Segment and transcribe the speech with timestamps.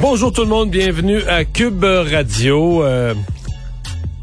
[0.00, 2.82] Bonjour tout le monde, bienvenue à Cube Radio.
[2.82, 3.12] Euh,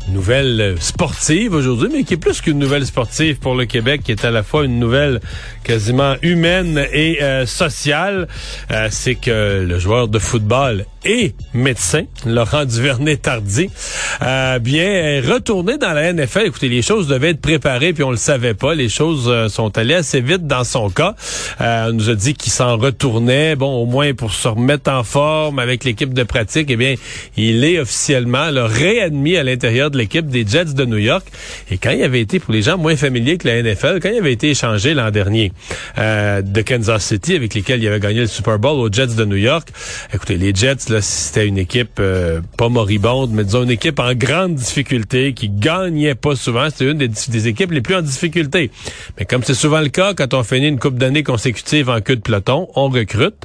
[0.09, 4.25] nouvelle sportive aujourd'hui, mais qui est plus qu'une nouvelle sportive pour le Québec, qui est
[4.25, 5.22] à la fois une nouvelle
[5.64, 8.28] quasiment humaine et euh, sociale.
[8.72, 13.69] Euh, c'est que le joueur de football et médecin, Laurent Duvernay-Tardy,
[14.22, 16.44] euh, bien retourné dans la NFL.
[16.45, 18.75] Écoutez, les choses devaient être préparées, puis on le savait pas.
[18.75, 21.16] Les choses sont allées assez vite dans son cas.
[21.59, 25.59] on nous a dit qu'il s'en retournait, bon, au moins pour se remettre en forme
[25.59, 26.67] avec l'équipe de pratique.
[26.69, 26.95] Eh bien,
[27.38, 31.25] il est officiellement le réadmis à l'intérieur de l'équipe des Jets de New York.
[31.72, 34.17] Et quand il avait été, pour les gens moins familiers que la NFL, quand il
[34.17, 35.52] avait été échangé l'an dernier
[35.97, 39.25] euh, de Kansas City, avec lesquels il avait gagné le Super Bowl aux Jets de
[39.25, 39.69] New York,
[40.13, 44.14] écoutez, les Jets, là, c'était une équipe euh, pas moribonde, mais disons une équipe en
[44.14, 46.70] grande difficulté, qui gagnait pas souvent.
[46.70, 48.72] C'était une des, équipes les plus en difficulté.
[49.18, 52.16] Mais comme c'est souvent le cas, quand on finit une coupe d'années consécutive en queue
[52.16, 53.36] de peloton, on recrute.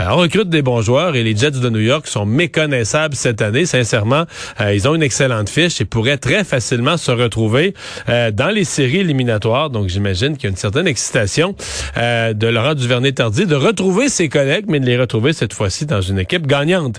[0.00, 3.42] Euh, on recrute des bons joueurs et les Jets de New York sont méconnaissables cette
[3.42, 3.66] année.
[3.66, 4.24] Sincèrement,
[4.72, 7.74] ils ont une excellente fiche et pourrait très facilement se retrouver
[8.08, 9.70] euh, dans les séries éliminatoires.
[9.70, 11.54] Donc, j'imagine qu'il y a une certaine excitation
[11.96, 16.00] euh, de Laurent Duvernay-Tardy de retrouver ses collègues, mais de les retrouver cette fois-ci dans
[16.00, 16.93] une équipe gagnante.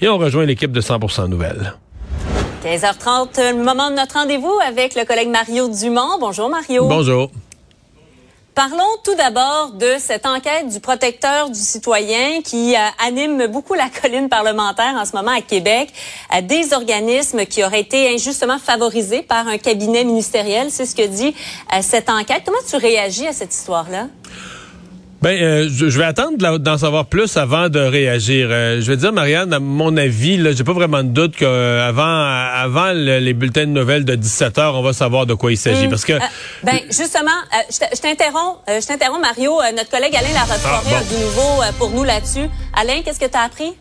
[0.00, 1.74] Et on rejoint l'équipe de 100% Nouvelles.
[2.64, 6.18] 15h30, le moment de notre rendez-vous avec le collègue Mario Dumont.
[6.18, 6.86] Bonjour Mario.
[6.86, 7.30] Bonjour.
[8.58, 13.88] Parlons tout d'abord de cette enquête du protecteur du citoyen qui euh, anime beaucoup la
[14.02, 15.92] colline parlementaire en ce moment à Québec.
[16.28, 21.06] à des organismes qui auraient été injustement favorisés par un cabinet ministériel, c'est ce que
[21.06, 21.36] dit
[21.72, 22.42] euh, cette enquête.
[22.44, 24.08] Comment tu réagis à cette histoire-là?
[25.20, 28.48] Ben, euh, je, vais attendre d'en savoir plus avant de réagir.
[28.50, 32.04] Euh, je vais dire, Marianne, à mon avis, là, j'ai pas vraiment de doute qu'avant,
[32.04, 35.84] avant les bulletins de nouvelles de 17 heures, on va savoir de quoi il s'agit,
[35.84, 35.90] hum.
[35.90, 36.12] parce que.
[36.12, 36.20] Euh,
[36.62, 37.32] ben, justement,
[37.68, 39.58] je t'interromps, je t'interromps, Mario.
[39.76, 42.48] notre collègue Alain Laroche-Forêt ah, a du nouveau pour nous là-dessus.
[42.74, 43.72] Alain, qu'est-ce que tu as appris?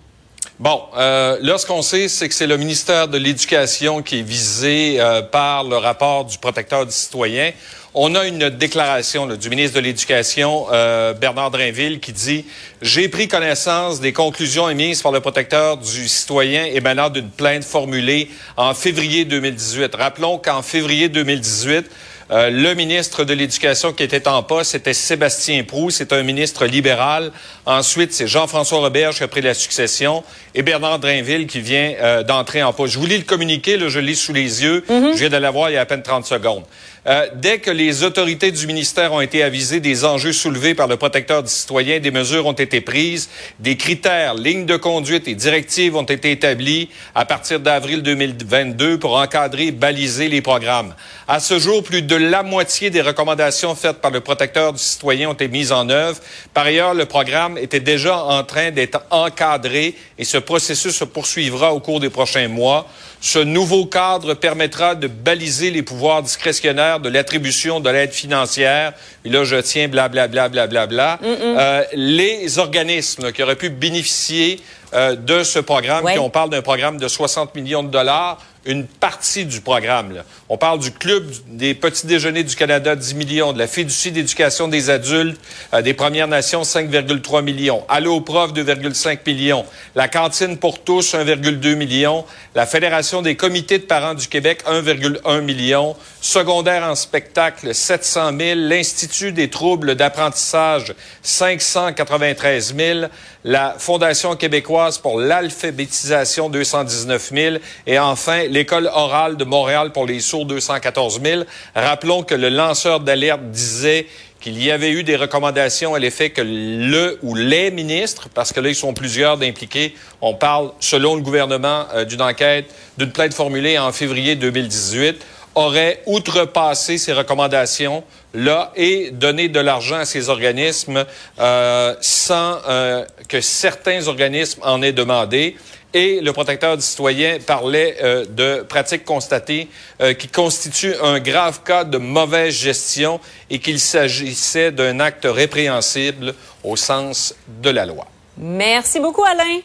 [0.59, 4.23] Bon, euh, là, ce qu'on sait, c'est que c'est le ministère de l'Éducation qui est
[4.23, 4.99] visé
[5.31, 7.51] par le rapport du protecteur du citoyen.
[7.99, 12.45] On a une déclaration du ministre de l'Éducation, euh, Bernard Drinville, qui dit
[12.79, 18.29] J'ai pris connaissance des conclusions émises par le protecteur du citoyen émanant d'une plainte formulée
[18.55, 19.95] en février 2018.
[19.95, 21.89] Rappelons qu'en février 2018,
[22.29, 26.67] euh, le ministre de l'Éducation qui était en poste, c'était Sébastien Prou, c'est un ministre
[26.67, 27.31] libéral.
[27.65, 32.21] Ensuite, c'est Jean-François Robert qui a pris la succession et Bernard Drinville qui vient euh,
[32.21, 32.93] d'entrer en poste.
[32.93, 34.83] Je vous lis le communiqué, là, je lis sous les yeux.
[34.87, 35.13] Mm-hmm.
[35.13, 36.63] Je viens de l'avoir il y a à peine 30 secondes.
[37.07, 40.97] Euh, dès que les autorités du ministère ont été avisées des enjeux soulevés par le
[40.97, 43.29] protecteur du citoyen, des mesures ont été prises,
[43.59, 49.15] des critères, lignes de conduite et directives ont été établis à partir d'avril 2022 pour
[49.15, 50.95] encadrer et baliser les programmes.
[51.29, 55.29] À ce jour, plus de la moitié des recommandations faites par le protecteur du citoyen
[55.29, 56.19] ont été mises en œuvre.
[56.53, 61.73] Par ailleurs, le programme était déjà en train d'être encadré et ce processus se poursuivra
[61.73, 62.85] au cours des prochains mois.
[63.21, 68.93] Ce nouveau cadre permettra de baliser les pouvoirs discrétionnaires de l'attribution de l'aide financière.
[69.25, 74.61] Et là, je tiens blablabla, bla, bla, euh, les organismes qui auraient pu bénéficier
[74.93, 78.85] euh, de ce programme, qui on parle d'un programme de 60 millions de dollars, une
[78.85, 80.23] partie du programme.
[80.49, 84.67] On parle du Club des petits déjeuners du Canada, 10 millions, de la Fiducie d'éducation
[84.67, 85.39] des adultes
[85.73, 89.65] euh, des Premières Nations, 5,3 millions, Allo aux profs, 2,5 millions,
[89.95, 92.25] la Cantine pour tous, 1,2 million,
[92.55, 98.59] la Fédération des comités de parents du Québec, 1,1 million, secondaire en spectacle, 700 000,
[98.59, 100.93] l'Institut des troubles d'apprentissage,
[101.23, 102.99] 593 000,
[103.43, 107.55] la Fondation québécoise pour l'alphabétisation, 219 000,
[107.85, 111.43] et enfin, l'école orale de Montréal pour les sourds 214 000.
[111.75, 114.07] Rappelons que le lanceur d'alerte disait
[114.39, 118.59] qu'il y avait eu des recommandations à l'effet que le ou les ministres, parce que
[118.59, 123.35] là, ils sont plusieurs d'impliqués, on parle, selon le gouvernement, euh, d'une enquête, d'une plainte
[123.35, 131.05] formulée en février 2018, auraient outrepassé ces recommandations-là et donné de l'argent à ces organismes
[131.39, 135.55] euh, sans euh, que certains organismes en aient demandé.
[135.97, 139.67] Et le protecteur du citoyen parlait euh, de pratiques constatées
[139.99, 146.35] euh, qui constituent un grave cas de mauvaise gestion et qu'il s'agissait d'un acte répréhensible
[146.63, 147.33] au sens
[147.63, 148.05] de la loi.
[148.37, 149.61] Merci beaucoup, Alain.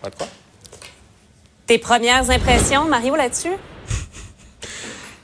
[0.00, 0.28] Pas de quoi?
[1.66, 3.56] Tes premières impressions, Mario, là-dessus?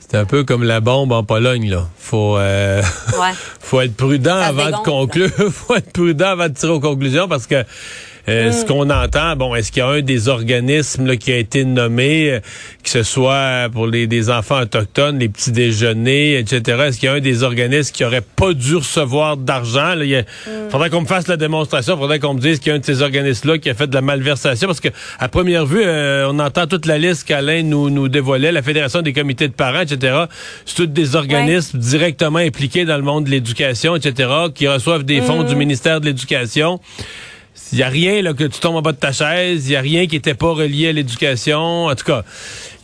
[0.00, 1.86] C'est un peu comme la bombe en Pologne, là.
[1.96, 2.82] Faut, euh,
[3.12, 3.30] Ouais.
[3.60, 5.30] faut être prudent Ça avant de conclure.
[5.52, 7.64] faut être prudent avant de tirer aux conclusions parce que
[8.28, 8.52] euh, Mm.
[8.52, 11.64] ce qu'on entend, bon, est-ce qu'il y a un des organismes là, qui a été
[11.64, 12.40] nommé, euh,
[12.84, 16.78] que ce soit pour les des enfants autochtones, les petits déjeuners, etc.
[16.86, 19.94] Est-ce qu'il y a un des organismes qui aurait pas dû recevoir d'argent?
[20.00, 20.70] Il y a- Mm.
[20.70, 22.84] faudrait qu'on me fasse la démonstration, faudrait qu'on me dise qu'il y a un de
[22.84, 24.88] ces organismes-là qui a fait de la malversation, parce que
[25.18, 29.02] à première vue, euh, on entend toute la liste qu'Alain nous nous dévoilait, la Fédération
[29.02, 30.24] des comités de parents, etc.
[30.66, 35.20] C'est tous des organismes directement impliqués dans le monde de l'éducation, etc., qui reçoivent des
[35.20, 36.80] fonds du ministère de l'Éducation.
[37.72, 39.76] Il y a rien là que tu tombes en bas de ta chaise, il y
[39.76, 41.86] a rien qui était pas relié à l'éducation.
[41.86, 42.24] En tout cas,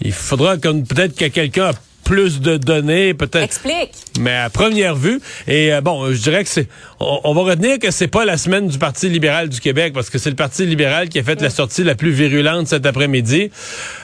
[0.02, 1.72] il faudra que peut-être que quelqu'un a
[2.04, 3.42] plus de données, peut-être.
[3.42, 3.92] Explique.
[4.20, 6.68] Mais à première vue, et euh, bon, je dirais que c'est,
[7.00, 10.10] on, on va retenir que c'est pas la semaine du Parti libéral du Québec parce
[10.10, 13.50] que c'est le Parti libéral qui a fait la sortie la plus virulente cet après-midi.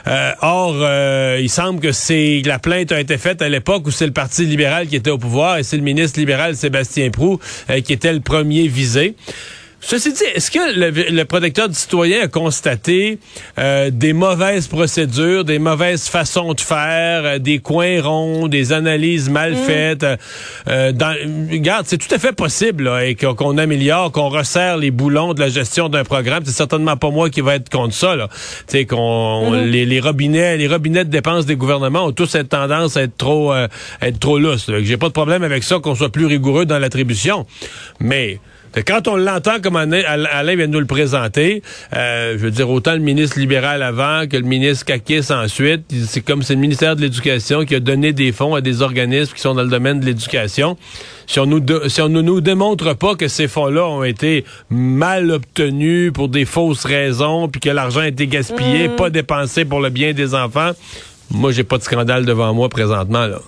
[0.08, 3.90] Euh, or, euh, il semble que c'est la plainte a été faite à l'époque où
[3.90, 7.38] c'est le Parti libéral qui était au pouvoir et c'est le ministre libéral Sébastien Prou
[7.69, 9.14] euh, qui était le premier visé.
[9.82, 13.19] Ceci dit, est-ce que le, le protecteur du citoyen a constaté
[13.59, 19.31] euh, des mauvaises procédures, des mauvaises façons de faire, euh, des coins ronds, des analyses
[19.31, 20.05] mal faites?
[20.05, 20.17] euh,
[20.69, 21.17] euh, dans,
[21.50, 25.41] regarde, c'est tout à fait possible là, et qu'on améliore, qu'on resserre les boulons de
[25.41, 26.43] la gestion d'un programme.
[26.44, 28.17] C'est certainement pas moi qui va être contre ça.
[28.17, 28.29] Là.
[28.69, 32.50] Tu sais, qu'on les, les robinets, les robinets de dépenses des gouvernements ont tous cette
[32.50, 33.67] tendance à être trop, euh,
[34.00, 34.71] à être trop lousses.
[34.83, 37.47] J'ai pas de problème avec ça, qu'on soit plus rigoureux dans l'attribution,
[37.99, 38.41] mais
[38.87, 41.62] Quand on l'entend comme Alain, vient de nous le présenter,
[41.94, 46.20] euh, je veux dire, autant le ministre libéral avant que le ministre Kakis ensuite, c'est
[46.20, 49.40] comme c'est le ministère de l'Éducation qui a donné des fonds à des organismes qui
[49.40, 50.76] sont dans le domaine de l'éducation.
[51.26, 54.44] Si on nous de- si on ne nous démontre pas que ces fonds-là ont été
[54.70, 59.81] mal obtenus pour des fausses raisons, puis que l'argent a été gaspillé, pas dépensé pour
[59.81, 60.70] le bien des enfants,
[61.31, 63.38] moi j'ai pas de scandale devant moi présentement là.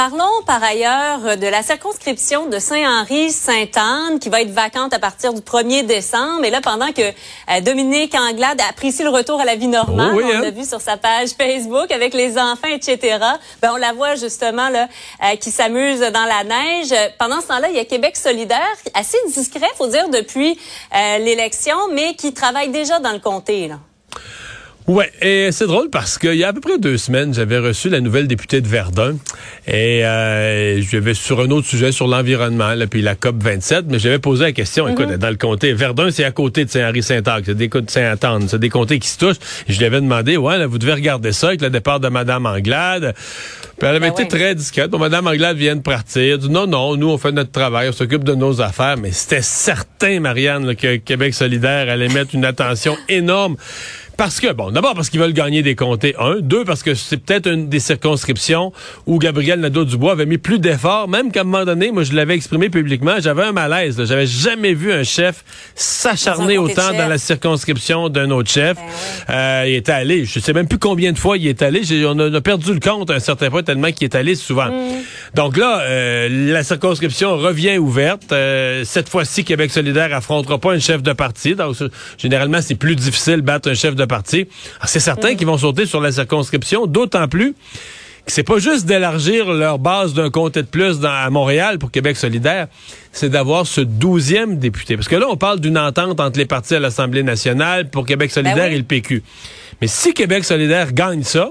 [0.00, 5.42] Parlons par ailleurs de la circonscription de Saint-Henri-Sainte-Anne qui va être vacante à partir du
[5.42, 6.42] 1er décembre.
[6.42, 10.16] Et là, pendant que euh, Dominique Anglade apprécie le retour à la vie normale, Oh
[10.16, 10.40] oui, on hein?
[10.40, 13.18] l'a vu sur sa page Facebook avec les enfants, etc.
[13.60, 14.88] Ben, on la voit justement là
[15.22, 16.94] euh, qui s'amuse dans la neige.
[17.18, 20.58] Pendant ce temps-là, il y a Québec solidaire, assez discret, faut dire, depuis
[20.96, 23.68] euh, l'élection, mais qui travaille déjà dans le comté.
[23.68, 23.76] Là.
[24.90, 27.88] Ouais, et c'est drôle parce qu'il y a à peu près deux semaines, j'avais reçu
[27.90, 29.14] la nouvelle députée de Verdun
[29.68, 34.00] et euh, je vais sur un autre sujet sur l'environnement, puis la COP 27, mais
[34.00, 37.56] j'avais posé la question, écoute, dans le comté, Verdun, c'est à côté de Saint-Henri-Saint-Arc, c'est
[37.56, 39.38] des côtés de Saint-Anne, c'est des comtés qui se touchent.
[39.68, 42.46] Je lui avais demandé, ouais, là, vous devez regarder ça avec le départ de Madame
[42.46, 43.14] Anglade.
[43.14, 44.28] Puis elle avait Ben été ouais.
[44.28, 44.90] très discrète.
[44.90, 46.36] Bon, Madame Anglade vient de partir.
[46.36, 48.96] Dit, non, non, nous, on fait notre travail, on s'occupe de nos affaires.
[48.98, 53.56] Mais c'était certain, Marianne, là, que Québec solidaire allait mettre une attention énorme.
[54.20, 56.40] Parce que, bon, d'abord parce qu'ils veulent gagner des comtés, un.
[56.42, 58.70] Deux, parce que c'est peut-être une des circonscriptions
[59.06, 62.34] où Gabriel Nadeau-Dubois avait mis plus d'efforts, même qu'à un moment donné, moi, je l'avais
[62.34, 63.98] exprimé publiquement, j'avais un malaise.
[63.98, 64.04] là.
[64.04, 65.42] J'avais jamais vu un chef
[65.74, 68.76] s'acharner autant dans la circonscription d'un autre chef.
[69.26, 71.82] Ben Euh, il était allé, je sais même plus combien de fois il est allé.
[71.82, 74.14] J'ai- On a, on a perdu le compte à un certain point tellement qu'il est
[74.14, 74.66] allé souvent.
[74.70, 74.98] Mm.
[75.34, 78.32] Donc là, euh, la circonscription revient ouverte.
[78.32, 81.54] Euh, cette fois-ci, Québec solidaire affrontera pas un chef de parti.
[81.54, 81.76] Donc,
[82.18, 84.46] généralement, c'est plus difficile de battre un chef de parti.
[84.84, 87.54] C'est certain qu'ils vont sauter sur la circonscription, d'autant plus
[88.26, 91.90] que c'est pas juste d'élargir leur base d'un comté de plus dans, à Montréal pour
[91.90, 92.68] Québec solidaire,
[93.12, 94.96] c'est d'avoir ce douzième député.
[94.96, 98.30] Parce que là, on parle d'une entente entre les partis à l'Assemblée nationale pour Québec
[98.30, 98.74] solidaire oui.
[98.74, 99.22] et le PQ.
[99.80, 101.50] Mais si Québec solidaire gagne ça,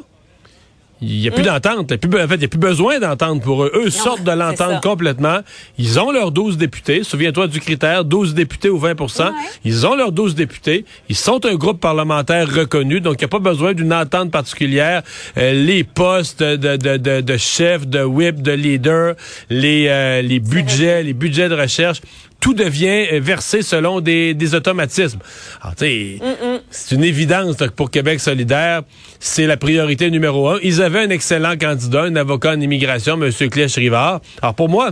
[1.01, 1.95] il n'y a plus d'entente.
[1.95, 3.71] Plus be- En fait, il n'y a plus besoin d'entente pour eux.
[3.73, 5.39] Eux sortent de l'entente complètement.
[5.77, 7.03] Ils ont leurs 12 députés.
[7.03, 9.31] Souviens-toi du critère, 12 députés ou 20%
[9.63, 10.85] Ils ont leurs 12 députés.
[11.07, 15.01] Ils sont un groupe parlementaire reconnu, donc il n'y a pas besoin d'une entente particulière.
[15.37, 19.15] Euh, les postes de, de, de, de chef, de whip, de leader,
[19.49, 22.01] les, euh, les budgets, les budgets de recherche,
[22.39, 25.19] tout devient euh, versé selon des, automatismes.
[25.61, 28.81] Alors, c'est une évidence pour Québec solidaire,
[29.19, 30.59] c'est la priorité numéro un.
[30.63, 33.29] Ils avaient un excellent candidat, un avocat en immigration, M.
[33.31, 34.21] Clèche-Rivard.
[34.41, 34.91] Alors, pour moi,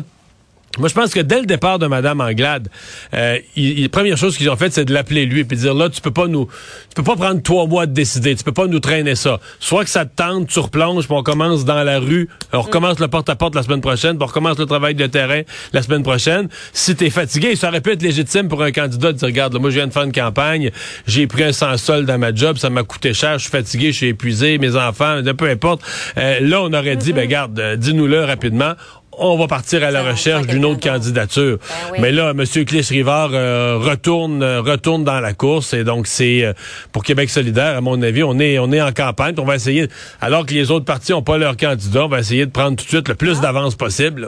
[0.78, 2.70] moi, je pense que dès le départ de Mme Anglade,
[3.14, 5.58] euh, il, il- la première chose qu'ils ont faite, c'est de l'appeler lui et puis
[5.58, 8.36] de dire là, tu peux pas nous, tu peux pas prendre trois mois de décider,
[8.36, 9.40] tu peux pas nous traîner ça.
[9.60, 13.00] Soit que ça te tente, tu replonges, puis on commence dans la rue, on recommence
[13.00, 15.42] le porte-à-porte la semaine prochaine, puis on recommence le travail de terrain
[15.74, 16.50] la semaine prochaine.
[16.74, 19.60] Si t'es fatigué, ça aurait pu être légitime pour un candidat de dire regarde, là,
[19.60, 20.72] moi je viens de faire une campagne,
[21.08, 23.92] j'ai pris un sans sol dans ma job, ça m'a coûté cher, je suis fatigué,
[23.92, 25.82] je suis épuisé, mes enfants, peu importe.
[26.18, 28.74] Euh, là, on aurait dit, ben garde, euh, dis-nous-le rapidement
[29.18, 31.58] on va partir à la Ça, recherche d'une autre candidature.
[31.60, 32.00] Ben oui.
[32.02, 32.44] Mais là, M.
[32.44, 36.54] Clich-Rivard euh, retourne euh, retourne dans la course et donc c'est euh,
[36.92, 39.36] pour Québec solidaire, à mon avis, on est on est en campagne.
[39.38, 39.88] On va essayer,
[40.22, 42.84] alors que les autres partis n'ont pas leur candidat, on va essayer de prendre tout
[42.86, 43.18] de suite le Ah.
[43.18, 44.22] plus d'avance possible.
[44.22, 44.28] là.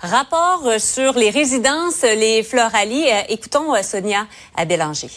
[0.00, 3.06] Rapport sur les résidences, les Floralies.
[3.28, 5.08] Écoutons Sonia à Bélanger.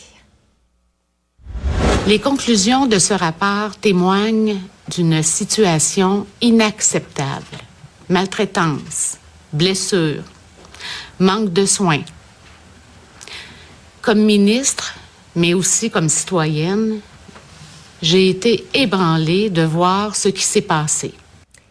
[2.07, 4.57] Les conclusions de ce rapport témoignent
[4.89, 7.57] d'une situation inacceptable.
[8.11, 9.17] Maltraitance,
[9.53, 10.23] blessures,
[11.17, 12.03] manque de soins.
[14.01, 14.95] Comme ministre,
[15.33, 16.99] mais aussi comme citoyenne,
[18.01, 21.13] j'ai été ébranlée de voir ce qui s'est passé.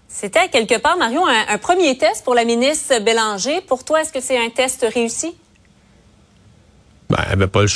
[0.08, 3.60] C'était quelque part, Marion, un, un premier test pour la ministre Bélanger.
[3.60, 5.34] Pour toi, est-ce que c'est un test réussi?
[7.10, 7.68] Ben, avait pas le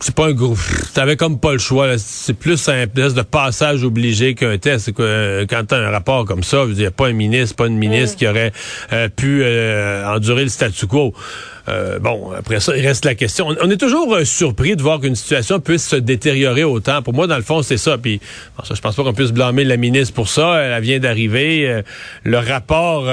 [0.00, 0.56] c'est pas un gros,
[0.94, 1.96] t'avais comme pas le choix.
[1.96, 4.92] C'est plus un test de passage obligé qu'un test.
[4.92, 7.68] Que, euh, quand t'as un rapport comme ça, il n'y a pas un ministre, pas
[7.68, 8.52] une ministre qui aurait
[8.92, 11.14] euh, pu euh, endurer le statu quo.
[11.68, 13.54] Euh, bon, après ça, il reste la question.
[13.60, 17.00] On, est toujours euh, surpris de voir qu'une situation puisse se détériorer autant.
[17.00, 17.96] Pour moi, dans le fond, c'est ça.
[17.96, 18.20] Puis,
[18.58, 20.60] bon, ça, je pense pas qu'on puisse blâmer la ministre pour ça.
[20.62, 21.82] Elle vient d'arriver.
[22.24, 23.08] Le rapport,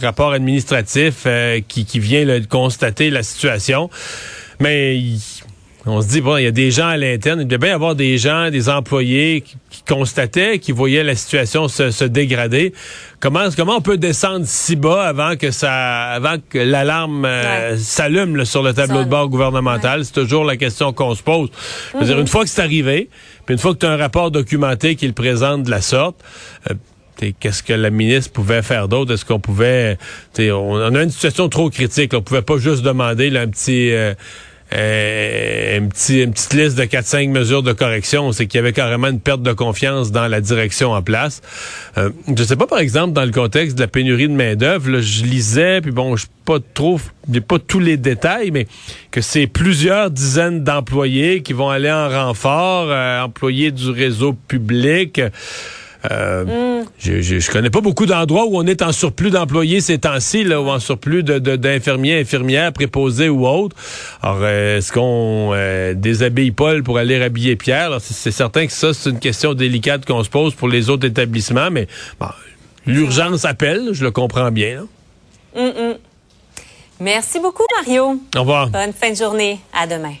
[0.00, 1.28] rapport administratif
[1.68, 3.88] qui, qui vient de constater la situation.
[4.60, 4.98] Mais
[5.88, 7.72] on se dit, bon, il y a des gens à l'interne, il devait bien y
[7.72, 12.72] avoir des gens, des employés qui, qui constataient, qui voyaient la situation se, se dégrader.
[13.20, 17.78] Comment, comment on peut descendre si bas avant que ça, avant que l'alarme euh, Ouais.
[17.78, 20.04] s'allume sur le tableau de bord gouvernemental?
[20.04, 21.50] C'est toujours la question qu'on se pose.
[21.94, 23.08] Je veux dire, une fois que c'est arrivé,
[23.44, 26.16] puis une fois que tu as un rapport documenté qui le présente de la sorte,
[26.68, 26.74] euh,
[27.40, 29.14] Qu'est-ce que la ministre pouvait faire d'autre?
[29.14, 29.98] Est-ce qu'on pouvait...
[30.38, 32.12] On, on a une situation trop critique.
[32.12, 32.18] là.
[32.18, 33.92] On pouvait pas juste demander là, un petit...
[33.92, 34.14] euh,
[34.74, 38.72] euh, un petit, une petite liste de 4-5 mesures de correction, c'est qu'il y avait
[38.72, 41.40] carrément une perte de confiance dans la direction en place.
[41.98, 45.24] Euh, je sais pas, par exemple, dans le contexte de la pénurie de main-d'œuvre, je
[45.24, 48.66] lisais, puis bon, je pas trop, j'ai pas tous les détails, mais
[49.12, 55.20] que c'est plusieurs dizaines d'employés qui vont aller en renfort, euh, employés du réseau public.
[56.10, 59.98] Euh, je, je, je connais pas beaucoup d'endroits où on est en surplus d'employés ces
[59.98, 63.76] temps-ci, là, ou en surplus d'infirmiers, infirmières, préposés ou autres.
[64.22, 67.98] Alors, euh, est-ce qu'on euh, déshabille Paul pour aller habiller Pierre?
[68.00, 71.70] C'est, certain que ça, c'est une question délicate qu'on se pose pour les autres établissements,
[71.70, 71.86] mais
[72.20, 72.28] bon,
[72.86, 74.86] l'urgence appelle, je le comprends bien.
[75.54, 75.94] là.
[77.00, 78.20] Merci beaucoup, Mario.
[78.36, 78.68] Au revoir.
[78.70, 79.60] Bonne fin de journée.
[79.72, 80.14] À demain.